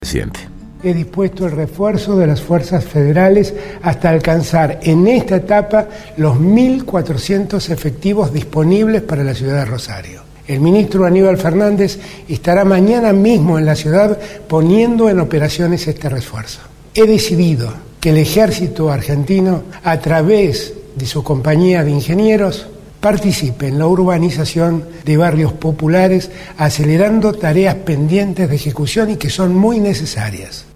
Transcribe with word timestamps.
Presidente. 0.00 0.40
He 0.84 0.94
dispuesto 0.94 1.44
el 1.46 1.52
refuerzo 1.52 2.16
de 2.16 2.28
las 2.28 2.40
fuerzas 2.40 2.84
federales 2.84 3.52
hasta 3.82 4.10
alcanzar 4.10 4.78
en 4.84 5.08
esta 5.08 5.36
etapa 5.36 5.88
los 6.16 6.36
1.400 6.36 7.68
efectivos 7.70 8.32
disponibles 8.32 9.02
para 9.02 9.24
la 9.24 9.34
ciudad 9.34 9.56
de 9.56 9.64
Rosario. 9.64 10.22
El 10.46 10.60
ministro 10.60 11.04
Aníbal 11.04 11.36
Fernández 11.36 11.98
estará 12.28 12.64
mañana 12.64 13.12
mismo 13.12 13.58
en 13.58 13.66
la 13.66 13.74
ciudad 13.74 14.16
poniendo 14.46 15.10
en 15.10 15.18
operaciones 15.18 15.88
este 15.88 16.08
refuerzo. 16.08 16.60
He 16.94 17.04
decidido 17.04 17.72
que 18.00 18.10
el 18.10 18.18
ejército 18.18 18.92
argentino, 18.92 19.64
a 19.82 19.98
través 19.98 20.74
de 20.94 21.06
su 21.06 21.24
compañía 21.24 21.82
de 21.82 21.90
ingenieros, 21.90 22.68
participe 23.00 23.68
en 23.68 23.78
la 23.78 23.86
urbanización 23.86 24.84
de 25.04 25.16
barrios 25.16 25.52
populares, 25.52 26.30
acelerando 26.56 27.32
tareas 27.32 27.76
pendientes 27.76 28.48
de 28.48 28.56
ejecución 28.56 29.10
y 29.10 29.16
que 29.16 29.30
son 29.30 29.54
muy 29.54 29.78
necesarias. 29.80 30.66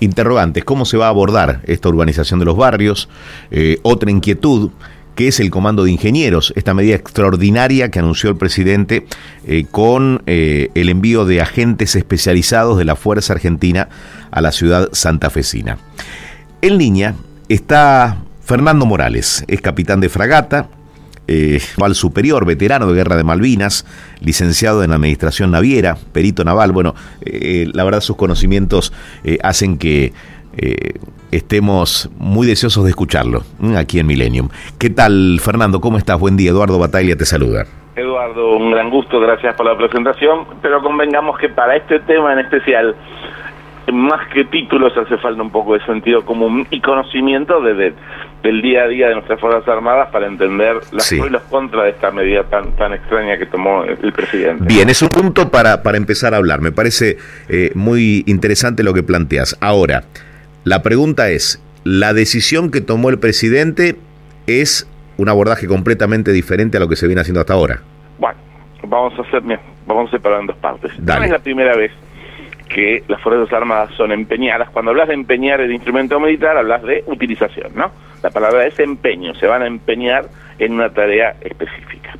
Interrogantes, 0.00 0.64
¿cómo 0.64 0.84
se 0.84 0.98
va 0.98 1.06
a 1.06 1.10
abordar 1.10 1.62
esta 1.64 1.88
urbanización 1.88 2.38
de 2.38 2.44
los 2.44 2.56
barrios? 2.56 3.08
Eh, 3.50 3.78
otra 3.82 4.10
inquietud, 4.10 4.70
que 5.14 5.28
es 5.28 5.40
el 5.40 5.50
Comando 5.50 5.84
de 5.84 5.90
Ingenieros, 5.90 6.52
esta 6.56 6.74
medida 6.74 6.94
extraordinaria 6.94 7.90
que 7.90 7.98
anunció 7.98 8.28
el 8.28 8.36
presidente 8.36 9.06
eh, 9.46 9.64
con 9.70 10.22
eh, 10.26 10.68
el 10.74 10.90
envío 10.90 11.24
de 11.24 11.40
agentes 11.40 11.96
especializados 11.96 12.76
de 12.76 12.84
la 12.84 12.96
Fuerza 12.96 13.32
Argentina 13.32 13.88
a 14.30 14.42
la 14.42 14.52
ciudad 14.52 14.90
santafesina. 14.92 15.78
En 16.60 16.76
línea 16.76 17.14
está 17.48 18.18
Fernando 18.44 18.84
Morales, 18.84 19.44
es 19.48 19.62
capitán 19.62 20.00
de 20.00 20.10
fragata, 20.10 20.68
eh, 21.28 21.58
naval 21.76 21.94
superior, 21.94 22.44
veterano 22.46 22.86
de 22.86 22.94
guerra 22.94 23.16
de 23.16 23.24
Malvinas, 23.24 23.84
licenciado 24.20 24.82
en 24.84 24.92
administración 24.92 25.50
naviera, 25.50 25.96
perito 26.12 26.44
naval. 26.44 26.72
Bueno, 26.72 26.94
eh, 27.24 27.66
la 27.72 27.84
verdad 27.84 28.00
sus 28.00 28.16
conocimientos 28.16 28.92
eh, 29.24 29.38
hacen 29.42 29.78
que 29.78 30.12
eh, 30.56 30.94
estemos 31.32 32.10
muy 32.18 32.46
deseosos 32.46 32.84
de 32.84 32.90
escucharlo 32.90 33.42
aquí 33.76 33.98
en 33.98 34.06
Millennium. 34.06 34.48
¿Qué 34.78 34.90
tal, 34.90 35.38
Fernando? 35.40 35.80
¿Cómo 35.80 35.98
estás? 35.98 36.18
Buen 36.18 36.36
día. 36.36 36.50
Eduardo 36.50 36.78
Bataglia 36.78 37.16
te 37.16 37.26
saluda. 37.26 37.64
Eduardo, 37.94 38.56
un 38.56 38.70
gran 38.70 38.90
gusto, 38.90 39.20
gracias 39.20 39.54
por 39.54 39.66
la 39.66 39.76
presentación, 39.76 40.46
pero 40.60 40.82
convengamos 40.82 41.38
que 41.38 41.48
para 41.48 41.76
este 41.76 42.00
tema 42.00 42.32
en 42.32 42.40
especial 42.40 42.94
más 43.92 44.26
que 44.28 44.44
títulos 44.44 44.96
hace 44.96 45.16
falta 45.18 45.42
un 45.42 45.50
poco 45.50 45.74
de 45.74 45.84
sentido 45.84 46.24
común 46.24 46.66
y 46.70 46.80
conocimiento 46.80 47.60
de, 47.60 47.94
del 48.42 48.62
día 48.62 48.82
a 48.84 48.88
día 48.88 49.08
de 49.08 49.14
nuestras 49.14 49.40
Fuerzas 49.40 49.66
Armadas 49.68 50.08
para 50.12 50.26
entender 50.26 50.76
las 50.92 51.04
Sí. 51.04 51.16
pros 51.16 51.28
y 51.28 51.32
los 51.32 51.42
contras 51.42 51.84
de 51.84 51.90
esta 51.90 52.10
medida 52.10 52.44
tan 52.44 52.76
tan 52.76 52.92
extraña 52.92 53.36
que 53.38 53.46
tomó 53.46 53.82
el 53.84 54.12
presidente. 54.12 54.64
Bien, 54.66 54.88
es 54.88 55.02
un 55.02 55.08
punto 55.08 55.50
para, 55.50 55.82
para 55.82 55.96
empezar 55.96 56.32
a 56.34 56.36
hablar. 56.36 56.60
Me 56.60 56.70
parece 56.72 57.16
eh, 57.48 57.70
muy 57.74 58.22
interesante 58.26 58.82
lo 58.84 58.94
que 58.94 59.02
planteas. 59.02 59.56
Ahora, 59.60 60.04
la 60.64 60.82
pregunta 60.82 61.28
es, 61.30 61.60
¿la 61.84 62.12
decisión 62.14 62.70
que 62.70 62.80
tomó 62.80 63.10
el 63.10 63.18
presidente 63.18 63.96
es 64.46 64.88
un 65.16 65.28
abordaje 65.28 65.66
completamente 65.66 66.30
diferente 66.32 66.76
a 66.76 66.80
lo 66.80 66.88
que 66.88 66.96
se 66.96 67.06
viene 67.06 67.22
haciendo 67.22 67.40
hasta 67.40 67.54
ahora? 67.54 67.80
Bueno, 68.18 68.38
vamos 68.86 69.12
a 69.18 69.22
hacer, 69.22 69.42
vamos 69.86 70.08
a 70.08 70.10
separar 70.16 70.40
en 70.40 70.46
dos 70.46 70.56
partes. 70.58 70.92
Dale. 70.98 71.20
No 71.20 71.24
es 71.26 71.30
la 71.32 71.38
primera 71.40 71.74
vez 71.76 71.90
que 72.68 73.02
las 73.08 73.20
Fuerzas 73.20 73.52
Armadas 73.52 73.90
son 73.96 74.12
empeñadas. 74.12 74.70
Cuando 74.70 74.90
hablas 74.90 75.08
de 75.08 75.14
empeñar 75.14 75.60
el 75.60 75.72
instrumento 75.72 76.18
militar, 76.20 76.56
hablas 76.56 76.82
de 76.82 77.04
utilización, 77.06 77.72
¿no? 77.74 77.90
La 78.22 78.30
palabra 78.30 78.66
es 78.66 78.78
empeño, 78.80 79.34
se 79.34 79.46
van 79.46 79.62
a 79.62 79.66
empeñar 79.66 80.24
en 80.58 80.72
una 80.72 80.90
tarea 80.90 81.36
específica. 81.40 82.12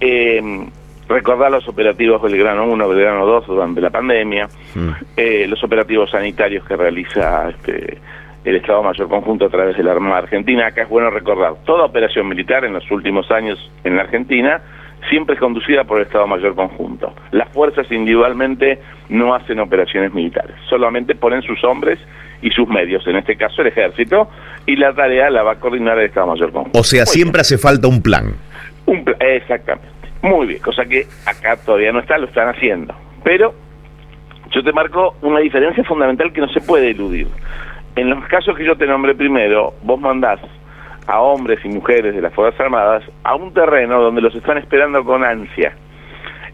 Eh, 0.00 0.66
recordar 1.08 1.50
los 1.50 1.66
operativos 1.68 2.22
Belgrano 2.22 2.66
1, 2.66 2.88
Belgrano 2.88 3.26
2 3.26 3.46
durante 3.46 3.80
la 3.80 3.90
pandemia, 3.90 4.48
Mm. 4.74 4.90
eh, 5.16 5.46
los 5.48 5.62
operativos 5.64 6.10
sanitarios 6.10 6.64
que 6.64 6.76
realiza 6.76 7.50
este, 7.50 7.98
el 8.44 8.56
Estado 8.56 8.82
Mayor 8.82 9.08
Conjunto 9.08 9.46
a 9.46 9.48
través 9.48 9.76
de 9.76 9.82
la 9.82 9.92
Armada 9.92 10.18
Argentina. 10.18 10.66
Acá 10.66 10.82
es 10.82 10.88
bueno 10.88 11.10
recordar, 11.10 11.54
toda 11.64 11.84
operación 11.84 12.28
militar 12.28 12.64
en 12.64 12.72
los 12.74 12.88
últimos 12.90 13.30
años 13.30 13.58
en 13.84 13.96
la 13.96 14.02
Argentina 14.02 14.62
siempre 15.08 15.34
es 15.34 15.40
conducida 15.40 15.84
por 15.84 15.98
el 15.98 16.06
Estado 16.06 16.26
Mayor 16.26 16.54
Conjunto. 16.54 17.14
Las 17.32 17.48
fuerzas 17.50 17.90
individualmente 17.90 18.78
no 19.08 19.34
hacen 19.34 19.58
operaciones 19.60 20.12
militares, 20.12 20.54
solamente 20.68 21.14
ponen 21.14 21.42
sus 21.42 21.62
hombres 21.64 21.98
y 22.42 22.50
sus 22.50 22.68
medios, 22.68 23.06
en 23.06 23.16
este 23.16 23.36
caso 23.36 23.62
el 23.62 23.68
ejército, 23.68 24.28
y 24.66 24.76
la 24.76 24.92
tarea 24.94 25.30
la 25.30 25.42
va 25.42 25.52
a 25.52 25.56
coordinar 25.56 25.98
el 25.98 26.06
Estado 26.06 26.26
Mayor 26.28 26.52
Conjunto. 26.52 26.78
O 26.78 26.84
sea, 26.84 27.02
Muy 27.04 27.06
siempre 27.14 27.40
hace 27.40 27.58
falta 27.58 27.88
un 27.88 28.02
plan. 28.02 28.34
un 28.86 29.04
pla- 29.04 29.16
exactamente. 29.20 29.88
Muy 30.22 30.46
bien, 30.48 30.60
cosa 30.60 30.84
que 30.84 31.06
acá 31.26 31.56
todavía 31.56 31.92
no 31.92 32.00
está, 32.00 32.18
lo 32.18 32.26
están 32.26 32.48
haciendo. 32.48 32.94
Pero 33.24 33.54
yo 34.52 34.62
te 34.62 34.72
marco 34.72 35.16
una 35.22 35.40
diferencia 35.40 35.82
fundamental 35.84 36.32
que 36.32 36.40
no 36.40 36.48
se 36.48 36.60
puede 36.60 36.90
eludir. 36.90 37.26
En 37.96 38.10
los 38.10 38.24
casos 38.26 38.56
que 38.56 38.64
yo 38.64 38.76
te 38.76 38.86
nombré 38.86 39.14
primero, 39.14 39.74
vos 39.82 39.98
mandás 40.00 40.40
a 41.10 41.20
hombres 41.20 41.58
y 41.64 41.68
mujeres 41.68 42.14
de 42.14 42.20
las 42.20 42.32
Fuerzas 42.32 42.60
Armadas 42.60 43.02
a 43.24 43.34
un 43.34 43.52
terreno 43.52 44.00
donde 44.00 44.20
los 44.20 44.32
están 44.34 44.58
esperando 44.58 45.04
con 45.04 45.24
ansia. 45.24 45.74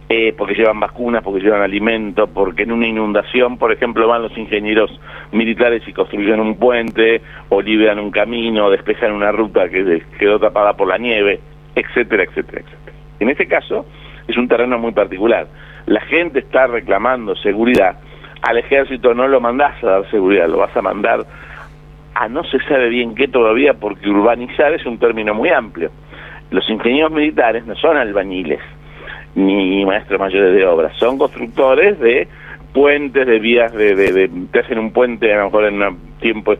Eh, 0.08 0.34
porque 0.38 0.54
llevan 0.54 0.78
vacunas, 0.78 1.22
porque 1.22 1.40
llevan 1.40 1.62
alimento, 1.62 2.28
porque 2.28 2.62
en 2.62 2.70
una 2.70 2.86
inundación, 2.86 3.58
por 3.58 3.72
ejemplo, 3.72 4.06
van 4.06 4.22
los 4.22 4.38
ingenieros 4.38 4.88
militares 5.32 5.82
y 5.86 5.92
construyen 5.92 6.38
un 6.38 6.56
puente, 6.56 7.20
o 7.48 7.60
liberan 7.60 7.98
un 7.98 8.12
camino, 8.12 8.66
o 8.66 8.70
despejan 8.70 9.12
una 9.12 9.32
ruta 9.32 9.68
que 9.68 10.04
quedó 10.16 10.38
tapada 10.38 10.74
por 10.74 10.86
la 10.86 10.96
nieve, 10.96 11.40
etcétera, 11.74 12.22
etcétera, 12.22 12.62
etcétera. 12.62 12.96
En 13.18 13.30
este 13.30 13.48
caso, 13.48 13.84
es 14.28 14.36
un 14.36 14.46
terreno 14.46 14.78
muy 14.78 14.92
particular. 14.92 15.48
La 15.86 16.00
gente 16.02 16.38
está 16.38 16.68
reclamando 16.68 17.34
seguridad. 17.34 17.96
Al 18.42 18.58
ejército 18.58 19.12
no 19.12 19.26
lo 19.26 19.40
mandás 19.40 19.82
a 19.82 19.86
dar 19.88 20.10
seguridad, 20.10 20.48
lo 20.48 20.58
vas 20.58 20.76
a 20.76 20.82
mandar 20.82 21.26
a 22.19 22.28
no 22.28 22.43
se 22.44 22.59
sabe 22.60 22.88
bien 22.88 23.15
qué 23.15 23.28
todavía, 23.28 23.75
porque 23.75 24.09
urbanizar 24.09 24.72
es 24.72 24.87
un 24.87 24.99
término 24.99 25.34
muy 25.34 25.50
amplio. 25.50 25.91
Los 26.50 26.69
ingenieros 26.71 27.12
militares 27.12 27.66
no 27.66 27.75
son 27.77 27.97
albañiles 27.97 28.60
ni 29.34 29.84
maestros 29.84 30.19
mayores 30.19 30.54
de 30.54 30.65
obra, 30.66 30.91
son 30.99 31.19
constructores 31.19 31.99
de 32.00 32.27
puentes, 32.72 33.27
de 33.27 33.38
vías, 33.38 33.72
de, 33.72 33.94
de, 33.94 34.12
de- 34.12 34.31
te 34.50 34.60
hacen 34.60 34.78
un 34.78 34.93
puente 34.93 35.32
a 35.32 35.38
lo 35.38 35.44
mejor 35.47 35.65
en 35.66 35.82
un 35.82 35.99
tiempo 36.21 36.54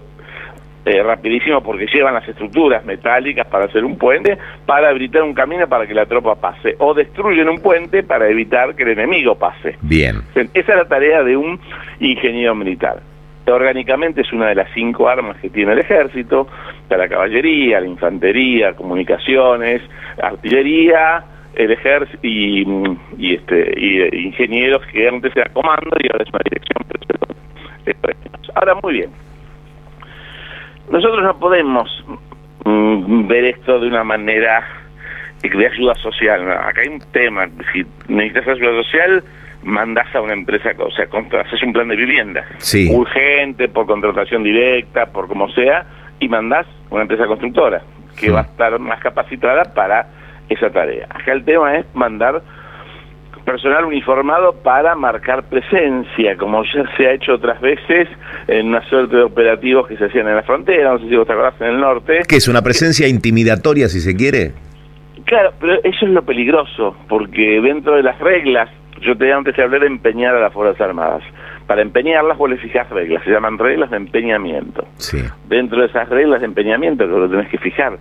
eh, 0.85 1.03
rapidísimo 1.03 1.63
porque 1.63 1.87
llevan 1.87 2.15
las 2.15 2.29
estructuras 2.29 2.85
metálicas 2.85 3.47
para 3.47 3.65
hacer 3.65 3.85
un 3.85 3.97
puente, 3.97 4.37
para 4.67 4.91
habilitar 4.91 5.23
un 5.23 5.35
camino 5.35 5.67
para 5.67 5.87
que 5.87 5.95
la 5.95 6.07
tropa 6.07 6.35
pase, 6.37 6.75
o 6.79 6.93
destruyen 6.95 7.49
un 7.49 7.59
puente 7.59 8.03
para 8.03 8.29
evitar 8.29 8.75
que 8.77 8.83
el 8.85 8.91
enemigo 8.91 9.35
pase. 9.37 9.77
Bien. 9.81 10.17
Esa 10.35 10.51
es 10.55 10.77
la 10.77 10.85
tarea 10.87 11.23
de 11.23 11.37
un 11.37 11.59
ingeniero 11.99 12.55
militar. 12.55 13.01
Orgánicamente 13.47 14.23
es 14.23 14.33
una 14.33 14.49
de 14.49 14.57
las 14.57 14.69
cinco 14.75 15.09
armas 15.09 15.37
que 15.39 15.51
tiene 15.51 15.73
el 15.73 15.79
ejército, 15.79 16.49
está 16.83 16.97
la 16.97 17.09
caballería, 17.09 17.81
la 17.81 17.87
infantería, 17.87 18.75
comunicaciones, 18.75 19.83
artillería, 20.21 21.25
el 21.55 21.71
ejército 21.71 22.19
y, 22.23 22.65
mm, 22.67 22.99
este 23.21 23.73
y, 23.77 24.01
eh, 24.01 24.11
ingenieros 24.13 24.85
que 24.87 25.09
antes 25.09 25.35
era 25.37 25.49
comando 25.53 25.97
y 26.03 26.09
ahora 26.13 26.25
es 26.25 26.31
una 26.31 26.43
dirección. 26.45 26.77
Ahora 28.55 28.75
muy 28.83 28.95
bien. 28.95 29.11
Nosotros 30.91 31.23
no 31.23 31.39
podemos 31.39 32.05
mm, 32.65 33.27
ver 33.29 33.45
esto 33.45 33.79
de 33.79 33.89
una 33.89 34.03
manera 34.03 34.67
de 35.43 35.67
ayuda 35.67 35.95
social. 35.97 36.51
Acá 36.51 36.81
hay 36.81 36.89
un 36.89 37.01
tema. 37.13 37.49
Si 37.73 37.85
necesitas 38.09 38.49
ayuda 38.49 38.83
social, 38.83 39.25
mandás 39.67 40.15
a 40.15 40.21
una 40.21 40.33
empresa, 40.33 40.71
o 40.79 40.91
sea, 40.91 41.07
haces 41.41 41.63
un 41.63 41.73
plan 41.73 41.89
de 41.89 41.97
vivienda. 41.97 42.45
Sí. 42.59 42.89
Urgente, 42.91 43.69
por 43.69 43.87
contratación 43.87 44.43
directa, 44.43 45.07
por 45.07 45.29
como 45.29 45.49
sea, 45.51 45.85
y 46.21 46.29
mandás 46.29 46.67
a 46.91 46.95
una 46.95 47.03
empresa 47.03 47.27
constructora 47.27 47.83
que 48.19 48.31
va 48.31 48.41
a 48.41 48.45
estar 48.45 48.79
más 48.79 49.01
capacitada 49.01 49.75
para 49.75 50.09
esa 50.49 50.71
tarea. 50.71 51.07
Acá 51.11 51.33
el 51.33 51.45
tema 51.45 51.77
es 51.77 51.87
mandar 51.95 52.41
personal 53.45 53.85
uniformado 53.85 54.55
para 54.63 54.95
marcar 54.97 55.45
presencia, 55.45 56.37
como 56.37 56.65
ya 56.65 56.85
se 56.97 57.07
ha 57.07 57.13
hecho 57.13 57.35
otras 57.35 57.61
veces 57.61 58.09
en 58.49 58.67
una 58.69 58.87
suerte 58.89 59.17
de 59.17 59.23
operativos 59.23 59.87
que 59.87 59.97
se 59.97 60.07
hacían 60.07 60.29
en 60.29 60.37
la 60.37 60.43
frontera, 60.43 60.93
no 60.93 60.99
sé 60.99 61.09
si 61.09 61.17
vos 61.17 61.27
te 61.27 61.33
acordás, 61.33 61.55
en 61.61 61.69
el 61.69 61.81
norte. 61.81 62.23
¿Qué 62.29 62.37
es 62.37 62.49
una 62.49 62.63
presencia 62.63 63.07
intimidatoria, 63.07 63.89
si 63.89 64.01
se 64.01 64.17
quiere? 64.17 64.53
Claro, 65.25 65.53
pero 65.61 65.75
eso 65.85 66.07
es 66.07 66.11
lo 66.11 66.23
peligroso, 66.25 66.97
porque 67.09 67.61
dentro 67.61 67.97
de 67.97 68.03
las 68.03 68.19
reglas, 68.19 68.69
yo 69.01 69.17
te 69.17 69.33
antes 69.33 69.55
te 69.55 69.63
hablé 69.63 69.79
de 69.81 69.87
empeñar 69.87 70.35
a 70.35 70.41
las 70.41 70.53
Fuerzas 70.53 70.81
Armadas, 70.81 71.23
Para 71.67 71.83
empeñarlas 71.83 72.39
vos 72.39 72.49
le 72.49 72.57
fijas 72.59 72.89
reglas, 72.91 73.23
se 73.25 73.31
llaman 73.31 73.59
reglas 73.59 73.91
de 73.91 73.97
empeñamiento. 73.97 74.87
Sí. 74.99 75.19
Dentro 75.49 75.81
de 75.81 75.87
esas 75.87 76.09
reglas 76.09 76.41
de 76.41 76.47
empeñamiento 76.47 77.05
que 77.05 77.11
lo 77.11 77.29
tenés 77.29 77.49
que 77.49 77.59
fijar 77.59 77.99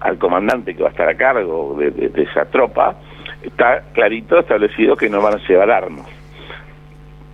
al 0.00 0.16
comandante 0.18 0.74
que 0.74 0.82
va 0.82 0.88
a 0.88 0.92
estar 0.92 1.08
a 1.08 1.14
cargo 1.16 1.76
de, 1.78 1.90
de- 1.90 2.08
de 2.08 2.22
esa 2.22 2.46
tropa, 2.46 2.94
está 3.42 3.82
clarito 3.92 4.38
establecido 4.38 4.96
que 4.96 5.08
no 5.10 5.20
van 5.20 5.34
a 5.34 5.46
llevar 5.46 5.70
armas. 5.70 6.06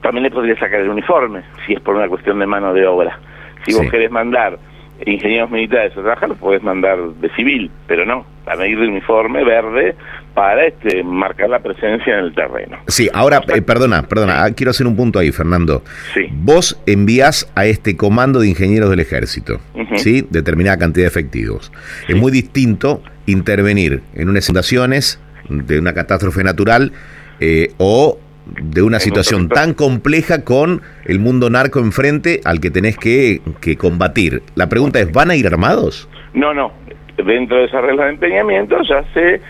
También 0.02 0.24
le 0.24 0.30
podría 0.30 0.56
sacar 0.58 0.80
el 0.80 0.88
uniforme, 0.90 1.42
si 1.66 1.74
es 1.74 1.80
por 1.80 1.94
una 1.96 2.08
cuestión 2.08 2.38
de 2.38 2.46
mano 2.46 2.72
de 2.72 2.86
obra. 2.86 3.18
Si 3.64 3.72
vos 3.72 3.82
Sí. 3.82 3.90
querés 3.90 4.10
mandar 4.10 4.58
ingenieros 5.06 5.50
militares 5.50 5.92
a 5.92 6.02
trabajar, 6.02 6.28
los 6.28 6.38
podés 6.38 6.62
mandar 6.62 6.98
de 6.98 7.30
civil, 7.34 7.70
pero 7.86 8.04
no, 8.04 8.26
a 8.46 8.66
ir 8.66 8.78
de 8.78 8.88
uniforme 8.88 9.44
verde 9.44 9.94
para 10.34 10.66
este 10.66 11.02
marcar 11.02 11.50
la 11.50 11.60
presencia 11.60 12.18
en 12.18 12.26
el 12.26 12.34
terreno. 12.34 12.78
Sí, 12.86 13.08
ahora, 13.12 13.42
eh, 13.54 13.62
perdona, 13.62 14.02
perdona, 14.02 14.44
ah, 14.44 14.50
quiero 14.52 14.70
hacer 14.70 14.86
un 14.86 14.96
punto 14.96 15.18
ahí, 15.18 15.32
Fernando. 15.32 15.82
Sí. 16.14 16.28
Vos 16.30 16.80
envías 16.86 17.50
a 17.54 17.66
este 17.66 17.96
comando 17.96 18.40
de 18.40 18.48
ingenieros 18.48 18.90
del 18.90 19.00
ejército. 19.00 19.60
¿sí? 19.96 20.26
Determinada 20.30 20.78
cantidad 20.78 21.04
de 21.04 21.08
efectivos. 21.08 21.72
Es 22.08 22.16
muy 22.16 22.30
distinto 22.30 23.02
intervenir 23.26 24.02
en 24.14 24.28
unas 24.28 24.48
inundaciones 24.48 25.20
de 25.48 25.78
una 25.78 25.94
catástrofe 25.94 26.44
natural 26.44 26.92
eh, 27.40 27.72
o 27.78 28.18
de 28.60 28.82
una 28.82 29.00
situación 29.00 29.48
tan 29.48 29.74
compleja 29.74 30.44
con 30.44 30.82
el 31.04 31.18
mundo 31.18 31.50
narco 31.50 31.78
enfrente 31.78 32.40
al 32.44 32.60
que 32.60 32.70
tenés 32.70 32.96
que, 32.96 33.40
que 33.60 33.76
combatir. 33.76 34.42
La 34.54 34.68
pregunta 34.68 35.00
es, 35.00 35.12
¿van 35.12 35.30
a 35.30 35.36
ir 35.36 35.46
armados? 35.46 36.08
No, 36.34 36.54
no. 36.54 36.72
Dentro 37.16 37.58
de 37.58 37.64
esa 37.64 37.80
regla 37.80 38.04
de 38.04 38.10
empeñamiento 38.10 38.80
ya 38.82 39.02
se 39.12 39.40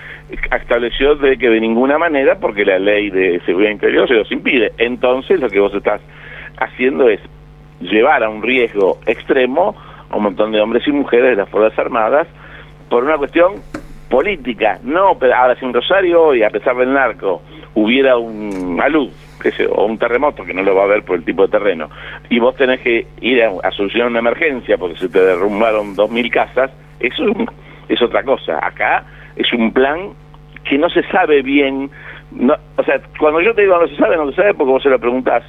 estableció 0.57 1.17
de 1.17 1.37
que 1.37 1.49
de 1.49 1.61
ninguna 1.61 1.99
manera, 1.99 2.39
porque 2.39 2.65
la 2.65 2.79
ley 2.79 3.11
de 3.11 3.41
seguridad 3.45 3.71
interior 3.71 4.09
se 4.09 4.15
los 4.15 4.31
impide. 4.33 4.73
Entonces 4.79 5.41
lo 5.41 5.49
que 5.49 5.61
vos 5.61 5.75
estás 5.75 6.01
haciendo 6.59 7.09
es 7.09 7.21
llevar 7.81 8.23
a 8.25 8.29
un 8.29 8.43
riesgo 8.43 8.99
extremo 9.07 9.77
a 10.11 10.17
un 10.17 10.23
montón 10.23 10.53
de 10.53 10.61
hombres 10.61 10.87
y 10.87 10.93
mujeres 10.93 11.31
de 11.31 11.37
las 11.37 11.49
Fuerzas 11.49 11.79
Armadas 11.79 12.27
por 12.89 13.05
una 13.05 13.19
cuestión 13.19 13.55
política. 14.09 14.79
No, 14.83 15.19
ahora 15.21 15.55
si 15.59 15.65
en 15.65 15.75
Rosario 15.75 16.23
hoy, 16.23 16.43
a 16.43 16.51
pesar 16.51 16.77
del 16.77 16.93
narco, 16.93 17.43
hubiera 17.83 18.17
un 18.17 18.81
alud, 18.81 19.11
qué 19.41 19.53
sé 19.53 19.65
yo, 19.65 19.73
o 19.73 19.87
un 19.87 19.99
terremoto, 19.99 20.45
que 20.45 20.55
no 20.55 20.63
lo 20.63 20.75
va 20.75 20.83
a 20.83 20.85
haber 20.85 21.05
por 21.05 21.17
el 21.17 21.25
tipo 21.25 21.43
de 21.43 21.49
terreno, 21.49 21.89
y 22.29 22.39
vos 22.39 22.57
tenés 22.57 22.81
que 22.81 23.07
ir 23.21 23.43
a, 23.43 23.71
solucionar 23.73 24.09
una 24.09 24.19
emergencia 24.21 24.77
porque 24.79 24.97
se 24.97 25.09
te 25.09 25.21
derrumbaron 25.21 25.95
dos 25.95 26.11
mil 26.11 26.31
casas, 26.31 26.71
eso 27.01 27.25
es, 27.25 27.37
es 27.89 28.03
otra 28.03 28.23
cosa. 28.23 28.59
Acá 28.65 29.05
es 29.37 29.53
un 29.53 29.73
plan 29.73 30.11
que 30.65 30.79
no 30.79 30.91
se 30.91 31.03
sabe 31.05 31.43
bien, 31.43 31.91
no, 32.33 32.55
o 32.77 32.83
sea, 32.85 33.01
cuando 33.19 33.41
yo 33.41 33.55
te 33.55 33.63
digo 33.63 33.79
no 33.79 33.89
se 33.89 33.97
sabe, 33.97 34.17
no 34.17 34.31
se 34.31 34.37
sabe 34.37 34.55
porque 34.55 34.73
vos 34.73 34.83
se 34.83 34.91
lo 34.91 34.99
preguntás 34.99 35.45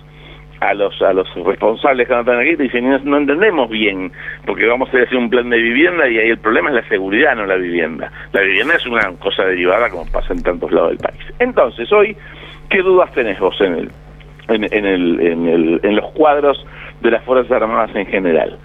a 0.60 0.74
los 0.74 1.02
a 1.02 1.14
los 1.14 1.28
responsables 1.36 2.08
que 2.08 2.14
no 2.14 2.20
están 2.22 2.40
aquí, 2.40 2.56
te 2.56 2.64
dicen, 2.64 2.90
no, 2.90 3.00
no 3.00 3.18
entendemos 3.18 3.70
bien, 3.70 4.12
porque 4.46 4.66
vamos 4.66 4.90
a 4.94 4.98
hacer 4.98 5.16
un 5.16 5.30
plan 5.30 5.50
de 5.50 5.58
vivienda 5.58 6.08
y 6.10 6.18
ahí 6.18 6.30
el 6.30 6.40
problema 6.40 6.70
es 6.70 6.76
la 6.76 6.88
seguridad, 6.90 7.36
no 7.36 7.46
la 7.46 7.56
vivienda. 7.56 8.12
La 8.34 8.42
vivienda 8.42 8.76
es 8.76 8.86
una 8.86 9.10
cosa 9.20 9.44
derivada 9.46 9.90
como 9.90 10.06
pasa 10.12 10.34
en 10.34 10.44
tantos 10.44 10.72
lados 10.72 10.90
del 10.90 10.98
país. 11.00 11.22
Entonces, 11.40 11.92
hoy, 11.92 12.16
¿qué 12.70 12.82
dudas 12.82 13.12
tenés 13.14 13.40
vos 13.40 13.60
en 13.62 13.74
el, 13.74 13.90
en, 14.50 14.64
en 14.74 14.86
el, 14.86 15.20
en, 15.22 15.48
el, 15.48 15.80
en 15.84 15.96
los 15.96 16.12
cuadros 16.12 16.66
de 17.02 17.12
las 17.12 17.24
Fuerzas 17.24 17.52
Armadas 17.52 17.96
en 17.96 18.06
general? 18.08 18.58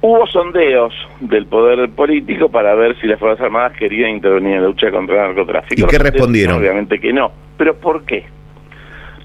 Hubo 0.00 0.26
sondeos 0.26 0.92
del 1.20 1.46
poder 1.46 1.88
político 1.90 2.50
para 2.50 2.74
ver 2.74 2.94
si 3.00 3.06
las 3.06 3.18
Fuerzas 3.18 3.46
Armadas 3.46 3.72
querían 3.78 4.10
intervenir 4.10 4.56
en 4.56 4.62
la 4.62 4.68
lucha 4.68 4.90
contra 4.90 5.14
el 5.14 5.34
narcotráfico. 5.34 5.80
¿Y 5.80 5.86
qué 5.86 5.98
respondieron? 5.98 6.58
Obviamente 6.58 7.00
que 7.00 7.12
no. 7.12 7.32
¿Pero 7.56 7.74
por 7.76 8.04
qué? 8.04 8.26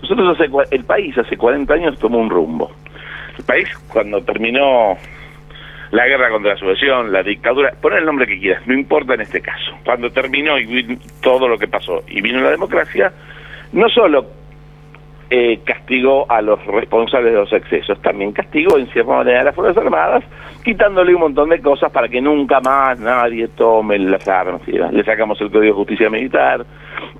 Nosotros 0.01 0.39
hace, 0.39 0.75
el 0.75 0.83
país 0.85 1.17
hace 1.17 1.37
40 1.37 1.73
años 1.73 1.99
tomó 1.99 2.19
un 2.19 2.29
rumbo. 2.29 2.71
El 3.37 3.43
país 3.43 3.69
cuando 3.87 4.21
terminó 4.23 4.97
la 5.91 6.07
guerra 6.07 6.29
contra 6.29 6.53
la 6.53 6.59
subversión, 6.59 7.11
la 7.11 7.23
dictadura, 7.23 7.73
pon 7.81 7.93
el 7.93 8.05
nombre 8.05 8.27
que 8.27 8.39
quieras, 8.39 8.65
no 8.67 8.73
importa 8.73 9.15
en 9.15 9.21
este 9.21 9.41
caso. 9.41 9.71
Cuando 9.83 10.11
terminó 10.11 10.59
y 10.59 10.97
todo 11.21 11.47
lo 11.47 11.57
que 11.57 11.67
pasó 11.67 12.03
y 12.07 12.21
vino 12.21 12.41
la 12.41 12.51
democracia, 12.51 13.11
no 13.73 13.89
solo 13.89 14.38
eh, 15.31 15.59
castigó 15.63 16.25
a 16.29 16.41
los 16.41 16.63
responsables 16.65 17.33
de 17.33 17.39
los 17.39 17.53
excesos, 17.53 18.01
también 18.01 18.31
castigó 18.31 18.77
en 18.77 18.87
cierta 18.87 19.11
manera 19.13 19.41
a 19.41 19.43
las 19.43 19.55
Fuerzas 19.55 19.77
Armadas, 19.83 20.23
quitándole 20.63 21.13
un 21.13 21.21
montón 21.21 21.49
de 21.49 21.61
cosas 21.61 21.91
para 21.91 22.07
que 22.07 22.19
nunca 22.19 22.59
más 22.61 22.99
nadie 22.99 23.47
tome 23.49 23.99
las 23.99 24.27
armas. 24.27 24.61
Le 24.67 25.03
sacamos 25.03 25.39
el 25.41 25.51
Código 25.51 25.73
de 25.73 25.77
Justicia 25.79 26.09
Militar, 26.09 26.65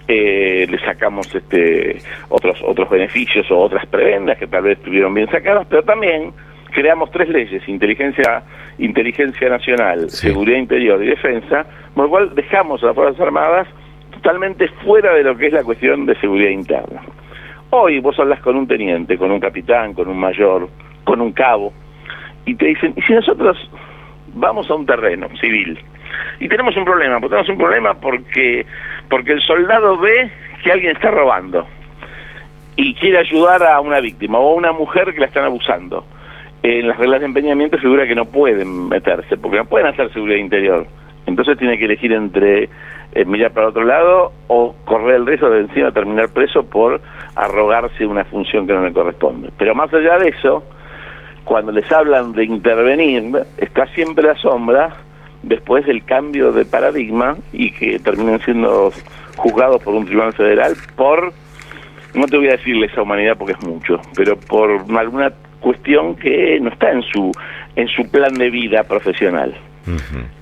eh, 0.07 0.65
le 0.69 0.79
sacamos 0.79 1.33
este 1.35 2.01
otros 2.29 2.59
otros 2.65 2.89
beneficios 2.89 3.49
o 3.51 3.59
otras 3.59 3.85
prebendas 3.85 4.37
que 4.39 4.47
tal 4.47 4.63
vez 4.63 4.79
estuvieron 4.79 5.13
bien 5.13 5.29
sacadas, 5.29 5.67
pero 5.69 5.83
también 5.83 6.33
creamos 6.71 7.11
tres 7.11 7.29
leyes, 7.29 7.67
inteligencia 7.69 8.43
inteligencia 8.79 9.49
nacional, 9.49 10.09
Sí. 10.09 10.27
seguridad 10.29 10.57
interior 10.57 11.03
y 11.03 11.07
defensa, 11.07 11.65
por 11.93 12.05
lo 12.05 12.09
cual 12.09 12.33
dejamos 12.33 12.81
a 12.81 12.87
las 12.87 12.95
Fuerzas 12.95 13.21
Armadas 13.21 13.67
totalmente 14.13 14.67
fuera 14.83 15.13
de 15.13 15.23
lo 15.23 15.37
que 15.37 15.47
es 15.47 15.53
la 15.53 15.63
cuestión 15.63 16.05
de 16.05 16.15
seguridad 16.19 16.49
interna. 16.49 17.01
Hoy 17.71 17.99
vos 17.99 18.17
hablas 18.19 18.39
con 18.39 18.55
un 18.55 18.67
teniente, 18.67 19.17
con 19.17 19.31
un 19.31 19.39
capitán, 19.39 19.93
con 19.93 20.07
un 20.07 20.19
mayor, 20.19 20.69
con 21.03 21.21
un 21.21 21.31
cabo, 21.31 21.71
y 22.45 22.55
te 22.55 22.65
dicen, 22.65 22.93
¿y 22.95 23.01
si 23.03 23.13
nosotros 23.13 23.57
vamos 24.33 24.69
a 24.71 24.75
un 24.75 24.87
terreno 24.87 25.27
civil? 25.39 25.77
Y 26.39 26.47
tenemos 26.47 26.75
un 26.75 26.85
problema, 26.85 27.19
pues 27.19 27.29
tenemos 27.29 27.49
un 27.49 27.57
problema 27.57 27.93
porque, 27.93 28.65
porque 29.07 29.33
el 29.33 29.41
soldado 29.41 29.97
ve 29.99 30.31
que 30.63 30.71
alguien 30.71 30.95
está 30.95 31.11
robando 31.11 31.67
y 32.75 32.95
quiere 32.95 33.19
ayudar 33.19 33.61
a 33.63 33.79
una 33.81 33.99
víctima 33.99 34.39
o 34.39 34.53
a 34.53 34.55
una 34.55 34.71
mujer 34.71 35.13
que 35.13 35.19
la 35.19 35.27
están 35.27 35.45
abusando. 35.45 36.05
En 36.63 36.87
las 36.87 36.97
reglas 36.97 37.19
de 37.19 37.27
empeñamiento 37.27 37.77
figura 37.77 38.07
que 38.07 38.15
no 38.15 38.25
pueden 38.25 38.89
meterse, 38.89 39.37
porque 39.37 39.57
no 39.57 39.65
pueden 39.65 39.87
hacer 39.87 40.11
seguridad 40.11 40.39
interior. 40.39 40.87
Entonces 41.25 41.57
tiene 41.57 41.77
que 41.77 41.85
elegir 41.85 42.11
entre 42.13 42.69
eh, 43.11 43.25
mirar 43.25 43.51
para 43.51 43.67
otro 43.67 43.83
lado 43.83 44.31
o 44.47 44.75
correr 44.85 45.17
el 45.17 45.25
riesgo 45.25 45.49
de 45.49 45.61
encima 45.61 45.91
terminar 45.91 46.29
preso 46.33 46.63
por 46.63 47.01
arrogarse 47.45 48.05
una 48.05 48.25
función 48.25 48.67
que 48.67 48.73
no 48.73 48.83
le 48.83 48.93
corresponde. 48.93 49.49
Pero 49.57 49.73
más 49.75 49.93
allá 49.93 50.17
de 50.17 50.29
eso, 50.29 50.63
cuando 51.45 51.71
les 51.71 51.89
hablan 51.91 52.33
de 52.33 52.45
intervenir, 52.45 53.31
está 53.57 53.87
siempre 53.87 54.25
la 54.25 54.35
sombra 54.35 54.95
después 55.43 55.85
del 55.85 56.03
cambio 56.03 56.51
de 56.51 56.65
paradigma 56.65 57.37
y 57.53 57.71
que 57.71 57.99
terminen 57.99 58.39
siendo 58.41 58.91
juzgados 59.37 59.81
por 59.81 59.93
un 59.93 60.05
tribunal 60.05 60.33
federal 60.33 60.75
por, 60.95 61.31
no 62.13 62.25
te 62.25 62.37
voy 62.37 62.49
a 62.49 62.51
decir 62.51 62.75
lesa 62.75 63.01
humanidad 63.01 63.37
porque 63.37 63.53
es 63.53 63.63
mucho, 63.63 64.01
pero 64.15 64.37
por 64.37 64.69
alguna 64.97 65.31
cuestión 65.61 66.15
que 66.15 66.59
no 66.59 66.69
está 66.69 66.91
en 66.91 67.03
su 67.03 67.31
en 67.75 67.87
su 67.87 68.09
plan 68.09 68.33
de 68.33 68.49
vida 68.49 68.83
profesional. 68.83 69.55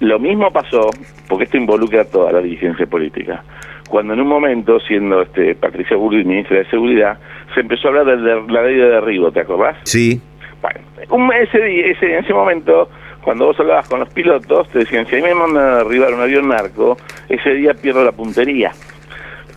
Lo 0.01 0.19
mismo 0.19 0.51
pasó, 0.51 0.89
porque 1.29 1.45
esto 1.45 1.55
involucra 1.55 2.01
a 2.01 2.05
toda 2.05 2.33
la 2.33 2.41
dirigencia 2.41 2.85
política, 2.85 3.43
cuando 3.87 4.13
en 4.13 4.21
un 4.21 4.27
momento, 4.27 4.79
siendo 4.81 5.21
este 5.21 5.55
Patricia 5.55 5.95
Burri 5.97 6.23
ministra 6.25 6.57
de 6.57 6.65
Seguridad, 6.69 7.17
se 7.53 7.61
empezó 7.61 7.87
a 7.87 7.91
hablar 7.91 8.17
de 8.17 8.41
la 8.51 8.61
ley 8.63 8.75
de 8.75 8.89
derribo, 8.89 9.31
¿te 9.31 9.41
acordás? 9.41 9.77
Sí, 9.83 10.21
Bueno, 10.61 10.79
un, 11.11 11.31
ese, 11.33 11.59
día- 11.61 11.85
ese, 11.87 12.13
en 12.17 12.23
ese 12.25 12.33
momento, 12.33 12.89
cuando 13.23 13.45
vos 13.45 13.59
hablabas 13.59 13.87
con 13.87 13.99
los 13.99 14.09
pilotos, 14.13 14.67
te 14.69 14.79
decían, 14.79 15.05
si 15.07 15.15
a 15.15 15.19
mí 15.19 15.23
me 15.23 15.35
mandan 15.35 15.63
a 15.67 15.75
derribar 15.77 16.13
un 16.13 16.21
avión 16.21 16.47
narco, 16.49 16.97
ese 17.29 17.53
día 17.53 17.73
pierdo 17.73 18.03
la 18.03 18.11
puntería. 18.11 18.71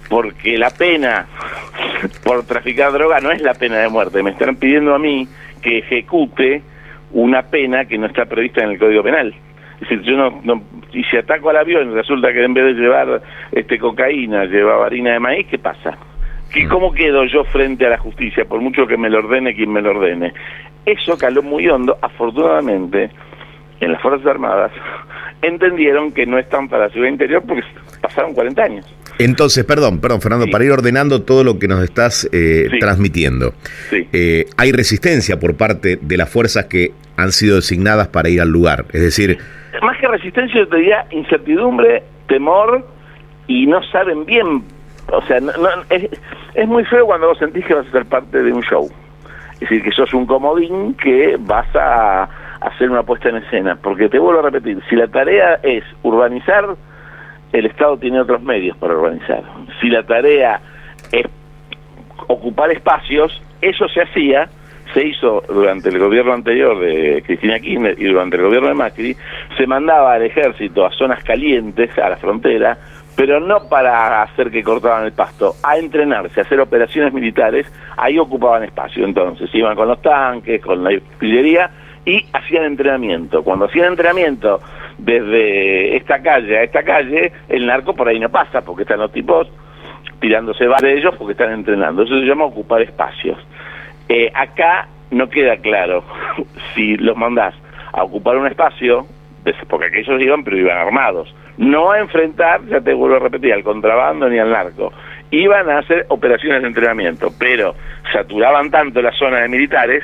Porque 0.08 0.58
la 0.58 0.70
pena 0.70 1.26
por 2.24 2.44
traficar 2.44 2.92
droga 2.92 3.20
no 3.20 3.30
es 3.30 3.40
la 3.42 3.54
pena 3.54 3.78
de 3.78 3.88
muerte. 3.88 4.22
Me 4.22 4.30
están 4.30 4.56
pidiendo 4.56 4.94
a 4.94 4.98
mí 4.98 5.28
que 5.62 5.78
ejecute 5.78 6.62
una 7.12 7.42
pena 7.42 7.84
que 7.84 7.96
no 7.98 8.06
está 8.06 8.24
prevista 8.26 8.62
en 8.64 8.70
el 8.70 8.78
Código 8.78 9.02
Penal. 9.02 9.34
Es 9.80 9.88
decir, 9.88 10.02
yo 10.02 10.16
no, 10.16 10.40
no- 10.42 10.62
y 10.92 11.02
si 11.04 11.16
ataco 11.16 11.50
al 11.50 11.56
avión 11.58 11.90
y 11.90 11.94
resulta 11.94 12.32
que 12.32 12.42
en 12.44 12.54
vez 12.54 12.74
de 12.76 12.80
llevar 12.82 13.22
este 13.52 13.78
cocaína, 13.78 14.44
llevaba 14.44 14.86
harina 14.86 15.12
de 15.12 15.20
maíz, 15.20 15.46
¿qué 15.50 15.58
pasa? 15.58 15.96
¿Qué, 16.52 16.66
¿Cómo 16.66 16.92
quedo 16.92 17.24
yo 17.26 17.44
frente 17.44 17.86
a 17.86 17.90
la 17.90 17.98
justicia, 17.98 18.44
por 18.44 18.60
mucho 18.60 18.86
que 18.86 18.96
me 18.96 19.08
lo 19.08 19.18
ordene 19.18 19.54
quien 19.54 19.72
me 19.72 19.80
lo 19.82 19.90
ordene? 19.90 20.32
Eso 20.84 21.16
caló 21.16 21.42
muy 21.42 21.68
hondo, 21.68 21.96
afortunadamente, 22.02 23.10
en 23.80 23.92
las 23.92 24.02
Fuerzas 24.02 24.26
Armadas, 24.26 24.72
entendieron 25.42 26.12
que 26.12 26.26
no 26.26 26.38
están 26.38 26.68
para 26.68 26.84
la 26.84 26.88
seguridad 26.90 27.12
interior 27.12 27.42
porque 27.46 27.62
pasaron 28.00 28.34
40 28.34 28.62
años. 28.62 28.94
entonces, 29.18 29.64
perdón, 29.64 30.00
perdón, 30.00 30.20
Fernando, 30.20 30.46
Sí. 30.46 30.50
para 30.52 30.64
ir 30.64 30.70
ordenando 30.72 31.22
todo 31.22 31.44
lo 31.44 31.58
que 31.58 31.68
nos 31.68 31.82
estás 31.84 32.28
eh, 32.32 32.68
Sí. 32.70 32.78
transmitiendo. 32.78 33.52
Sí. 33.90 34.08
Eh, 34.12 34.46
hay 34.56 34.72
resistencia 34.72 35.38
por 35.38 35.56
parte 35.56 35.98
de 36.00 36.16
las 36.16 36.28
fuerzas 36.30 36.64
que 36.66 36.92
han 37.16 37.32
sido 37.32 37.56
designadas 37.56 38.08
para 38.08 38.28
ir 38.28 38.40
al 38.40 38.48
lugar. 38.48 38.84
Es 38.92 39.00
decir, 39.02 39.38
Más 39.82 39.96
que 39.98 40.08
resistencia, 40.08 40.60
yo 40.60 40.68
te 40.68 40.76
diría 40.78 41.06
incertidumbre, 41.10 42.02
temor, 42.28 42.86
y 43.46 43.66
no 43.66 43.82
saben 43.84 44.24
bien. 44.26 44.62
O 45.12 45.22
sea, 45.22 45.40
no- 45.40 45.52
no- 45.52 45.68
es, 45.90 46.08
es 46.54 46.66
muy 46.68 46.84
feo 46.84 47.06
cuando 47.06 47.28
vos 47.28 47.38
sentís 47.38 47.64
que 47.64 47.74
vas 47.74 47.86
a 47.86 47.90
ser 47.90 48.04
parte 48.06 48.42
de 48.42 48.52
un 48.52 48.62
show. 48.62 48.88
Es 49.54 49.60
decir, 49.60 49.82
que 49.82 49.92
sos 49.92 50.12
un 50.14 50.26
comodín 50.26 50.94
que 50.94 51.36
vas 51.38 51.66
a 51.76 52.28
hacer 52.60 52.90
una 52.90 53.02
puesta 53.02 53.28
en 53.28 53.36
escena. 53.36 53.76
Porque 53.76 54.08
te 54.08 54.18
vuelvo 54.18 54.40
a 54.40 54.50
repetir, 54.50 54.82
si 54.88 54.96
la 54.96 55.06
tarea 55.08 55.60
es 55.62 55.84
urbanizar, 56.02 56.76
el 57.52 57.66
Estado 57.66 57.96
tiene 57.98 58.20
otros 58.20 58.42
medios 58.42 58.76
para 58.78 58.94
urbanizar. 58.94 59.42
Si 59.80 59.88
la 59.88 60.02
tarea 60.04 60.60
es 61.12 61.26
ocupar 62.28 62.70
espacios, 62.70 63.40
eso 63.60 63.88
se 63.88 64.02
hacía, 64.02 64.48
se 64.94 65.06
hizo 65.06 65.42
durante 65.48 65.88
el 65.88 65.98
gobierno 65.98 66.32
anterior 66.32 66.78
de 66.78 67.22
Cristina 67.26 67.58
Kirchner 67.58 67.96
y 67.98 68.04
durante 68.04 68.36
el 68.36 68.42
gobierno 68.42 68.68
de 68.68 68.74
Macri, 68.74 69.16
se 69.56 69.66
mandaba 69.66 70.14
al 70.14 70.22
ejército 70.22 70.84
a 70.84 70.90
zonas 70.92 71.22
calientes, 71.24 71.96
a 71.98 72.08
la 72.08 72.16
frontera, 72.16 72.78
pero 73.16 73.40
no 73.40 73.68
para 73.68 74.22
hacer 74.22 74.50
que 74.50 74.62
cortaban 74.62 75.04
el 75.04 75.12
pasto, 75.12 75.54
a 75.62 75.76
entrenarse, 75.76 76.40
a 76.40 76.44
hacer 76.44 76.60
operaciones 76.60 77.12
militares, 77.12 77.66
ahí 77.96 78.18
ocupaban 78.18 78.64
espacio. 78.64 79.04
Entonces 79.04 79.50
iban 79.52 79.76
con 79.76 79.88
los 79.88 80.00
tanques, 80.00 80.62
con 80.62 80.82
la 80.82 80.90
artillería 80.90 81.70
y 82.04 82.24
hacían 82.32 82.64
entrenamiento. 82.64 83.42
Cuando 83.42 83.66
hacían 83.66 83.88
entrenamiento 83.88 84.60
desde 84.96 85.96
esta 85.96 86.22
calle 86.22 86.58
a 86.58 86.62
esta 86.62 86.82
calle, 86.82 87.32
el 87.48 87.66
narco 87.66 87.94
por 87.94 88.08
ahí 88.08 88.18
no 88.18 88.30
pasa, 88.30 88.62
porque 88.62 88.82
están 88.82 89.00
los 89.00 89.12
tipos 89.12 89.48
tirándose 90.20 90.64
de 90.64 90.98
ellos 90.98 91.14
porque 91.16 91.32
están 91.32 91.52
entrenando. 91.52 92.02
Eso 92.02 92.18
se 92.20 92.26
llama 92.26 92.44
ocupar 92.44 92.82
espacios. 92.82 93.38
Eh, 94.10 94.28
acá 94.34 94.88
no 95.12 95.28
queda 95.30 95.56
claro 95.58 96.02
si 96.74 96.96
los 96.96 97.16
mandás 97.16 97.54
a 97.92 98.02
ocupar 98.02 98.36
un 98.36 98.48
espacio, 98.48 99.06
porque 99.68 99.86
aquellos 99.86 100.20
iban, 100.20 100.42
pero 100.42 100.58
iban 100.58 100.76
armados. 100.76 101.32
No 101.58 101.92
a 101.92 102.00
enfrentar, 102.00 102.60
ya 102.66 102.80
te 102.80 102.92
vuelvo 102.92 103.16
a 103.16 103.18
repetir, 103.20 103.52
al 103.52 103.62
contrabando 103.62 104.28
ni 104.28 104.38
al 104.38 104.50
narco. 104.50 104.92
Iban 105.30 105.70
a 105.70 105.78
hacer 105.78 106.06
operaciones 106.08 106.62
de 106.62 106.68
entrenamiento, 106.68 107.28
pero 107.38 107.76
saturaban 108.12 108.70
tanto 108.72 109.00
la 109.00 109.12
zona 109.12 109.42
de 109.42 109.48
militares 109.48 110.02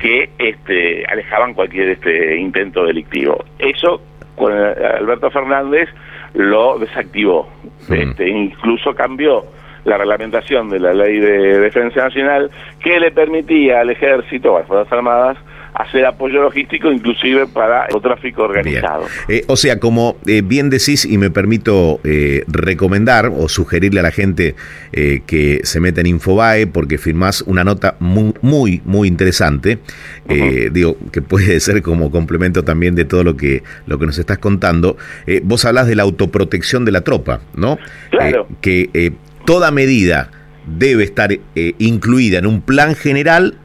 que 0.00 0.30
este, 0.38 1.04
alejaban 1.06 1.54
cualquier 1.54 1.90
este, 1.90 2.36
intento 2.36 2.84
delictivo. 2.84 3.44
Eso 3.58 4.00
con 4.36 4.52
Alberto 4.52 5.28
Fernández 5.30 5.88
lo 6.34 6.78
desactivó. 6.78 7.50
Este, 7.88 8.28
incluso 8.28 8.94
cambió 8.94 9.44
la 9.84 9.96
reglamentación 9.98 10.68
de 10.68 10.80
la 10.80 10.92
ley 10.92 11.18
de 11.18 11.58
defensa 11.60 12.04
nacional 12.04 12.50
que 12.82 13.00
le 13.00 13.10
permitía 13.10 13.80
al 13.80 13.90
ejército, 13.90 14.56
a 14.56 14.60
las 14.60 14.68
Fuerzas 14.68 14.92
Armadas, 14.92 15.38
hacer 15.74 16.04
apoyo 16.04 16.42
logístico 16.42 16.90
inclusive 16.92 17.46
para 17.46 17.86
el 17.86 18.00
tráfico 18.00 18.42
organizado. 18.42 19.06
Eh, 19.28 19.44
o 19.46 19.56
sea, 19.56 19.78
como 19.78 20.16
eh, 20.26 20.42
bien 20.42 20.70
decís 20.70 21.04
y 21.04 21.18
me 21.18 21.30
permito 21.30 22.00
eh, 22.04 22.44
recomendar 22.48 23.26
o 23.26 23.48
sugerirle 23.48 24.00
a 24.00 24.02
la 24.02 24.10
gente 24.10 24.54
que 24.92 25.60
se 25.62 25.80
meta 25.80 26.00
en 26.00 26.08
Infobae 26.08 26.66
porque 26.66 26.98
firmás 26.98 27.42
una 27.42 27.62
nota 27.64 27.96
muy, 28.00 28.34
muy, 28.42 28.82
muy 28.84 29.08
interesante, 29.08 29.78
digo, 30.26 30.96
que 31.12 31.22
puede 31.22 31.60
ser 31.60 31.80
como 31.82 32.10
complemento 32.10 32.64
también 32.64 32.94
de 32.94 33.04
todo 33.04 33.22
lo 33.22 33.36
que, 33.36 33.62
lo 33.86 33.98
que 33.98 34.06
nos 34.06 34.18
estás 34.18 34.38
contando. 34.38 34.96
vos 35.44 35.64
hablas 35.64 35.86
de 35.86 35.94
la 35.94 36.02
autoprotección 36.02 36.84
de 36.84 36.92
la 36.92 37.02
tropa, 37.02 37.40
¿no? 37.54 37.78
Claro. 38.10 38.48
que 38.60 39.12
toda 39.50 39.72
medida 39.72 40.30
debe 40.64 41.02
estar 41.02 41.30
incluida 41.78 42.38
en 42.38 42.46
un 42.46 42.60
plan 42.60 42.94
general 42.94 43.56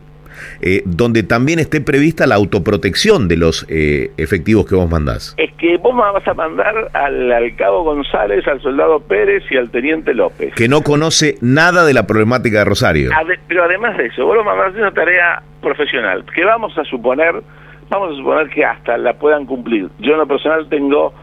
eh, 0.61 0.81
donde 0.85 1.21
también 1.21 1.59
esté 1.59 1.79
prevista 1.79 2.25
la 2.25 2.33
autoprotección 2.33 3.27
de 3.27 3.37
los 3.37 3.67
eh, 3.69 4.09
efectivos 4.17 4.65
que 4.65 4.73
vos 4.73 4.89
mandás. 4.89 5.35
Es 5.37 5.53
que 5.53 5.77
vos 5.77 5.95
vas 5.95 6.27
a 6.27 6.33
mandar 6.33 6.89
al, 6.93 7.55
cabo 7.55 7.83
González, 7.83 8.47
al 8.47 8.59
soldado 8.63 8.99
Pérez 8.99 9.43
y 9.51 9.57
al 9.57 9.69
teniente 9.69 10.15
López. 10.15 10.55
Que 10.55 10.67
no 10.67 10.81
conoce 10.81 11.35
nada 11.41 11.85
de 11.85 11.93
la 11.93 12.07
problemática 12.07 12.59
de 12.59 12.65
Rosario. 12.65 13.11
pero 13.47 13.65
además 13.65 13.95
de 13.95 14.07
eso, 14.07 14.25
vos 14.25 14.35
lo 14.35 14.43
mandás 14.43 14.73
una 14.73 14.91
tarea 14.91 15.43
profesional, 15.61 16.25
que 16.33 16.43
vamos 16.45 16.75
a 16.79 16.83
suponer, 16.85 17.43
vamos 17.89 18.13
a 18.13 18.17
suponer 18.17 18.49
que 18.49 18.65
hasta 18.65 18.97
la 18.97 19.13
puedan 19.13 19.45
cumplir. 19.45 19.89
Yo 19.99 20.13
en 20.13 20.17
lo 20.17 20.27
personal 20.27 20.67
tengo 20.67 21.13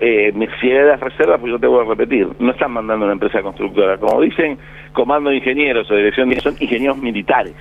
eh, 0.00 0.32
mis 0.34 0.48
de 0.60 0.96
reservas, 0.96 1.40
pues 1.40 1.52
yo 1.52 1.58
te 1.58 1.66
voy 1.66 1.84
a 1.84 1.88
repetir, 1.88 2.26
no 2.38 2.52
están 2.52 2.72
mandando 2.72 3.04
una 3.04 3.12
empresa 3.12 3.42
constructora, 3.42 3.98
como 3.98 4.20
dicen, 4.22 4.58
comando 4.92 5.30
de 5.30 5.36
ingenieros 5.36 5.90
o 5.90 5.94
dirección 5.94 6.30
de 6.30 6.40
son 6.40 6.56
ingenieros 6.58 6.98
militares 6.98 7.54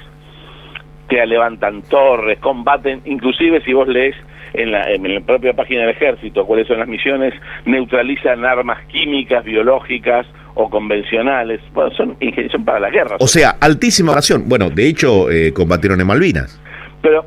que 1.10 1.26
levantan 1.26 1.82
torres, 1.84 2.40
combaten, 2.40 3.02
inclusive 3.06 3.62
si 3.62 3.74
vos 3.74 3.88
lees 3.88 4.16
en 4.54 4.72
la, 4.72 4.90
en 4.92 5.14
la 5.14 5.22
propia 5.22 5.54
página 5.54 5.82
del 5.82 5.90
ejército 5.90 6.46
cuáles 6.46 6.68
son 6.68 6.80
las 6.80 6.88
misiones, 6.88 7.34
neutralizan 7.66 8.46
armas 8.46 8.86
químicas, 8.88 9.44
biológicas 9.44 10.26
o 10.54 10.70
convencionales, 10.70 11.62
bueno, 11.74 11.92
son, 11.92 12.18
son 12.52 12.66
para 12.66 12.80
la 12.80 12.90
guerra. 12.90 13.18
O 13.20 13.28
sea, 13.28 13.56
altísima 13.60 14.12
oración. 14.12 14.44
Bueno, 14.48 14.70
de 14.70 14.88
hecho, 14.88 15.30
eh, 15.32 15.54
combatieron 15.54 16.00
en 16.02 16.08
Malvinas. 16.08 16.60
Pero, 17.02 17.26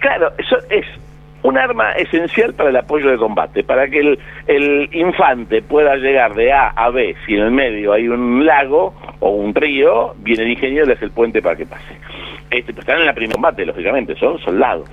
claro, 0.00 0.32
eso 0.38 0.56
es 0.70 0.84
un 1.42 1.58
arma 1.58 1.92
esencial 1.92 2.54
para 2.54 2.70
el 2.70 2.76
apoyo 2.76 3.10
de 3.10 3.16
combate, 3.16 3.64
para 3.64 3.88
que 3.88 4.16
el, 4.46 4.88
infante 4.92 5.62
pueda 5.62 5.96
llegar 5.96 6.34
de 6.34 6.52
A 6.52 6.68
a 6.68 6.90
B, 6.90 7.16
si 7.26 7.34
en 7.34 7.42
el 7.42 7.50
medio 7.50 7.92
hay 7.92 8.08
un 8.08 8.46
lago 8.46 8.94
o 9.20 9.30
un 9.30 9.54
río, 9.54 10.14
viene 10.18 10.44
el 10.44 10.50
ingeniero 10.50 10.84
y 10.84 10.88
le 10.88 10.94
hace 10.94 11.06
el 11.06 11.10
puente 11.10 11.42
para 11.42 11.56
que 11.56 11.66
pase. 11.66 11.96
Este, 12.50 12.72
están 12.72 13.00
en 13.00 13.06
la 13.06 13.14
primera 13.14 13.34
combate, 13.34 13.66
lógicamente, 13.66 14.14
son 14.16 14.38
soldados. 14.38 14.88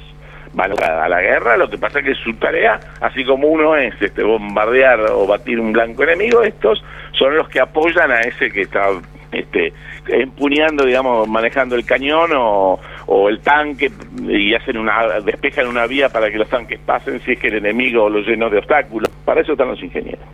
Van 0.53 0.71
a 0.81 1.07
la 1.07 1.21
guerra, 1.21 1.57
lo 1.57 1.69
que 1.69 1.77
pasa 1.77 1.99
es 1.99 2.05
que 2.05 2.15
su 2.15 2.33
tarea, 2.33 2.79
así 3.01 3.23
como 3.23 3.47
uno 3.47 3.75
es 3.75 3.93
este, 4.01 4.23
bombardear 4.23 4.99
o 5.11 5.27
batir 5.27 5.59
un 5.59 5.71
blanco 5.71 6.01
enemigo, 6.01 6.41
estos 6.41 6.83
son 7.11 7.35
los 7.35 7.47
que 7.49 7.59
apoyan 7.59 8.11
a 8.11 8.21
ese 8.21 8.49
que 8.49 8.61
está 8.61 8.89
este, 9.31 9.73
empuñando, 10.07 10.85
digamos, 10.85 11.27
manejando 11.27 11.75
el 11.75 11.85
cañón 11.85 12.31
o, 12.33 12.79
o, 13.11 13.29
el 13.29 13.39
tanque 13.41 13.89
y 14.27 14.53
hacen 14.53 14.77
una, 14.77 15.19
despejan 15.21 15.67
una 15.67 15.87
vía 15.87 16.09
para 16.09 16.29
que 16.29 16.37
los 16.37 16.47
tanques 16.47 16.79
pasen 16.79 17.19
si 17.21 17.31
es 17.31 17.39
que 17.39 17.47
el 17.47 17.55
enemigo 17.55 18.09
lo 18.09 18.19
llenó 18.19 18.49
de 18.49 18.59
obstáculos. 18.59 19.09
Para 19.25 19.41
eso 19.41 19.53
están 19.53 19.69
los 19.69 19.81
ingenieros. 19.81 20.25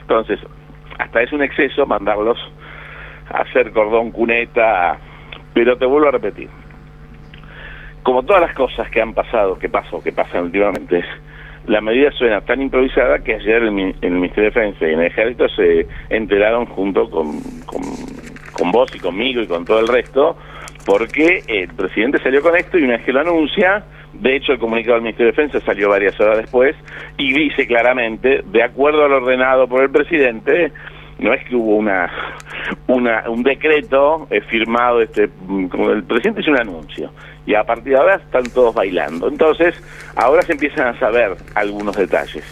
Entonces, 0.00 0.40
hasta 0.98 1.22
es 1.22 1.32
un 1.32 1.42
exceso 1.42 1.86
mandarlos 1.86 2.38
a 3.30 3.42
hacer 3.42 3.72
cordón 3.72 4.10
cuneta, 4.10 4.98
pero 5.52 5.76
te 5.76 5.86
vuelvo 5.86 6.08
a 6.08 6.12
repetir, 6.12 6.48
como 8.02 8.22
todas 8.22 8.42
las 8.42 8.54
cosas 8.54 8.90
que 8.90 9.00
han 9.00 9.14
pasado, 9.14 9.58
que 9.58 9.68
pasó, 9.68 10.02
que 10.02 10.12
pasan 10.12 10.44
últimamente, 10.44 11.02
la 11.66 11.80
medida 11.80 12.10
suena 12.12 12.42
tan 12.42 12.60
improvisada 12.60 13.20
que 13.20 13.34
ayer 13.34 13.62
en 13.62 13.94
el, 14.02 14.10
Ministerio 14.10 14.50
de 14.50 14.60
Defensa 14.60 14.86
y 14.86 14.92
en 14.92 15.00
el 15.00 15.06
Ejército 15.06 15.48
se 15.48 15.86
enteraron 16.10 16.66
junto 16.66 17.08
con, 17.08 17.40
con, 17.64 18.70
vos 18.70 18.94
y 18.94 18.98
conmigo 18.98 19.40
y 19.40 19.46
con 19.46 19.64
todo 19.64 19.80
el 19.80 19.88
resto, 19.88 20.36
porque 20.84 21.42
el 21.46 21.68
presidente 21.68 22.18
salió 22.22 22.42
con 22.42 22.56
esto 22.56 22.78
y 22.78 22.82
una 22.82 22.96
vez 22.96 23.04
que 23.04 23.12
lo 23.12 23.20
anuncia, 23.20 23.84
de 24.12 24.36
hecho 24.36 24.52
el 24.52 24.58
comunicado 24.58 24.94
del 24.94 25.02
Ministerio 25.02 25.32
de 25.32 25.36
Defensa 25.36 25.64
salió 25.64 25.88
varias 25.88 26.18
horas 26.20 26.38
después 26.38 26.76
y 27.16 27.32
dice 27.32 27.66
claramente, 27.66 28.42
de 28.44 28.62
acuerdo 28.62 29.04
al 29.04 29.12
ordenado 29.12 29.66
por 29.66 29.82
el 29.82 29.90
presidente, 29.90 30.72
no 31.18 31.32
es 31.32 31.44
que 31.44 31.56
hubo 31.56 31.76
una, 31.76 32.10
una 32.86 33.28
un 33.28 33.42
decreto 33.42 34.26
eh, 34.30 34.40
firmado, 34.42 35.00
este, 35.00 35.28
como 35.70 35.90
el 35.90 36.04
presidente 36.04 36.40
hizo 36.40 36.50
un 36.50 36.60
anuncio, 36.60 37.10
y 37.46 37.54
a 37.54 37.64
partir 37.64 37.92
de 37.92 37.98
ahora 37.98 38.16
están 38.16 38.44
todos 38.52 38.74
bailando. 38.74 39.28
Entonces, 39.28 39.74
ahora 40.16 40.42
se 40.42 40.52
empiezan 40.52 40.88
a 40.88 40.98
saber 40.98 41.36
algunos 41.54 41.96
detalles. 41.96 42.44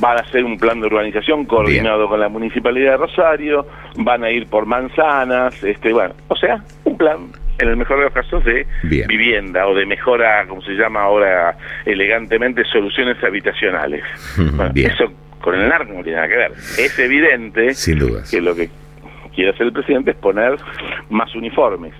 Van 0.00 0.16
a 0.16 0.20
hacer 0.20 0.44
un 0.44 0.56
plan 0.56 0.80
de 0.80 0.86
urbanización 0.86 1.44
coordinado 1.44 2.08
con 2.08 2.20
la 2.20 2.28
Municipalidad 2.28 2.92
de 2.92 2.96
Rosario, 2.98 3.66
van 3.96 4.22
a 4.22 4.30
ir 4.30 4.46
por 4.46 4.64
manzanas, 4.64 5.62
este, 5.64 5.92
bueno, 5.92 6.14
o 6.28 6.36
sea, 6.36 6.62
un 6.84 6.96
plan 6.96 7.30
en 7.58 7.68
el 7.68 7.76
mejor 7.76 7.98
de 7.98 8.04
los 8.04 8.12
casos 8.12 8.44
de 8.44 8.66
vivienda 8.82 9.66
o 9.66 9.74
de 9.74 9.86
mejora, 9.86 10.46
como 10.46 10.62
se 10.62 10.72
llama 10.72 11.02
ahora 11.02 11.56
elegantemente, 11.84 12.64
soluciones 12.64 13.22
habitacionales. 13.22 14.04
Eso 14.74 15.12
con 15.40 15.54
el 15.54 15.68
narco 15.68 15.92
no 15.92 16.02
tiene 16.02 16.16
nada 16.16 16.28
que 16.28 16.36
ver. 16.36 16.52
Es 16.52 16.98
evidente 16.98 17.72
que 18.30 18.40
lo 18.40 18.54
que 18.54 18.70
quiere 19.34 19.50
hacer 19.50 19.66
el 19.66 19.72
presidente 19.72 20.12
es 20.12 20.16
poner 20.16 20.56
más 21.10 21.34
uniformes. 21.34 21.94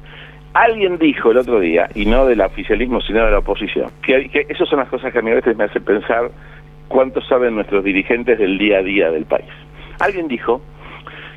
Alguien 0.54 0.98
dijo 0.98 1.30
el 1.30 1.38
otro 1.38 1.60
día, 1.60 1.88
y 1.94 2.06
no 2.06 2.26
del 2.26 2.40
oficialismo, 2.40 3.00
sino 3.00 3.24
de 3.24 3.30
la 3.30 3.38
oposición, 3.38 3.90
que, 4.02 4.28
que 4.28 4.46
esas 4.48 4.68
son 4.68 4.78
las 4.78 4.88
cosas 4.88 5.12
que 5.12 5.18
a 5.18 5.22
mí 5.22 5.30
a 5.30 5.34
veces 5.34 5.56
me 5.56 5.64
hacen 5.64 5.84
pensar 5.84 6.30
cuánto 6.88 7.20
saben 7.22 7.54
nuestros 7.54 7.84
dirigentes 7.84 8.38
del 8.38 8.58
día 8.58 8.78
a 8.78 8.82
día 8.82 9.10
del 9.10 9.24
país. 9.24 9.50
Alguien 10.00 10.26
dijo 10.26 10.62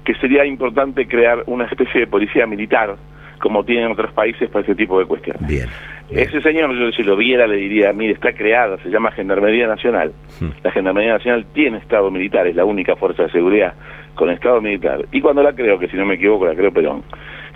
que 0.03 0.15
sería 0.15 0.45
importante 0.45 1.07
crear 1.07 1.43
una 1.45 1.65
especie 1.65 2.01
de 2.01 2.07
policía 2.07 2.47
militar, 2.47 2.95
como 3.41 3.63
tienen 3.63 3.91
otros 3.91 4.13
países 4.13 4.49
para 4.49 4.63
ese 4.63 4.75
tipo 4.75 4.99
de 4.99 5.05
cuestiones. 5.05 5.45
Bien. 5.47 5.67
Ese 6.09 6.41
señor, 6.41 6.73
yo 6.77 6.91
si 6.91 7.03
lo 7.03 7.15
viera, 7.15 7.47
le 7.47 7.55
diría, 7.55 7.93
mire, 7.93 8.13
está 8.13 8.33
creada, 8.33 8.77
se 8.83 8.89
llama 8.89 9.11
Gendarmería 9.11 9.65
Nacional. 9.67 10.11
Hmm. 10.39 10.49
La 10.63 10.71
Gendarmería 10.71 11.13
Nacional 11.13 11.45
tiene 11.53 11.77
Estado 11.77 12.11
militar, 12.11 12.47
es 12.47 12.55
la 12.55 12.65
única 12.65 12.95
fuerza 12.95 13.23
de 13.23 13.31
seguridad 13.31 13.73
con 14.15 14.29
Estado 14.29 14.61
militar. 14.61 15.05
Y 15.11 15.21
cuando 15.21 15.41
la 15.41 15.53
creo, 15.53 15.79
que 15.79 15.87
si 15.87 15.97
no 15.97 16.05
me 16.05 16.15
equivoco 16.15 16.45
la 16.45 16.53
creo 16.53 16.71
Perón, 16.71 17.03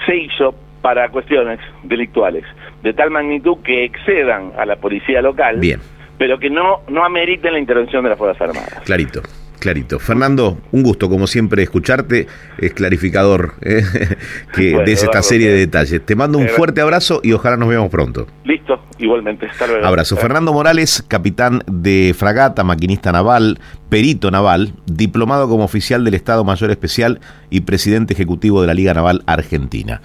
se 0.06 0.15
hizo 0.15 0.56
para 0.82 1.10
cuestiones 1.10 1.60
delictuales 1.84 2.44
de 2.82 2.94
tal 2.94 3.12
magnitud 3.12 3.58
que 3.63 3.84
excedan 3.84 4.51
a 4.58 4.65
la 4.65 4.77
policía 4.77 5.22
local, 5.22 5.58
Bien. 5.60 5.80
pero 6.18 6.39
que 6.39 6.50
no, 6.50 6.82
no 6.88 7.04
ameriten 7.04 7.54
la 7.54 7.60
intervención 7.60 8.04
de 8.04 8.10
las 8.10 8.18
Fuerzas 8.18 8.42
Armadas. 8.42 8.82
Clarito. 8.86 9.22
Clarito. 9.66 9.98
Fernando, 9.98 10.60
un 10.72 10.84
gusto 10.84 11.10
como 11.10 11.26
siempre 11.26 11.64
escucharte, 11.64 12.28
es 12.60 12.74
clarificador 12.76 13.56
¿eh? 13.64 13.82
que 14.54 14.78
des 14.86 15.02
esta 15.02 15.24
serie 15.24 15.50
de 15.50 15.58
detalles. 15.58 16.06
Te 16.06 16.16
mando 16.16 16.38
un 16.38 16.48
fuerte 16.50 16.82
abrazo 16.82 17.20
y 17.24 17.32
ojalá 17.34 17.58
nos 17.58 17.68
veamos 17.68 17.90
pronto. 17.90 18.28
Listo, 18.44 18.80
igualmente. 19.00 19.48
Hasta 19.48 19.66
luego. 19.66 19.84
Abrazo. 19.84 20.18
Fernando 20.18 20.54
Morales, 20.54 21.04
capitán 21.08 21.64
de 21.66 22.14
fragata, 22.16 22.64
maquinista 22.64 23.12
naval, 23.12 23.58
perito 23.90 24.30
naval, 24.30 24.74
diplomado 24.86 25.50
como 25.50 25.64
oficial 25.64 26.04
del 26.04 26.14
Estado 26.14 26.44
Mayor 26.44 26.70
Especial 26.70 27.20
y 27.50 27.62
presidente 27.62 28.14
ejecutivo 28.14 28.62
de 28.62 28.68
la 28.68 28.76
Liga 28.76 28.94
Naval 28.94 29.24
Argentina. 29.26 30.00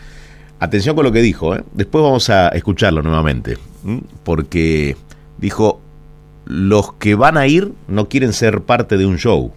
Atención 0.59 0.97
con 0.97 1.05
lo 1.05 1.13
que 1.13 1.21
dijo, 1.21 1.55
¿eh? 1.55 1.63
después 1.75 2.03
vamos 2.03 2.31
a 2.31 2.49
escucharlo 2.49 3.03
nuevamente, 3.03 3.59
porque 4.25 4.97
dijo, 5.37 5.83
los 6.51 6.95
que 6.95 7.15
van 7.15 7.37
a 7.37 7.47
ir 7.47 7.73
no 7.87 8.09
quieren 8.09 8.33
ser 8.33 8.63
parte 8.63 8.99
de 8.99 9.07
un 9.07 9.19
show. 9.19 9.53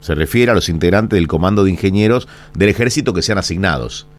Se 0.00 0.14
refiere 0.14 0.52
a 0.52 0.54
los 0.54 0.68
integrantes 0.68 1.16
del 1.16 1.28
comando 1.28 1.64
de 1.64 1.70
ingenieros 1.70 2.28
del 2.54 2.68
ejército 2.68 3.14
que 3.14 3.22
sean 3.22 3.38
asignados. 3.38 4.06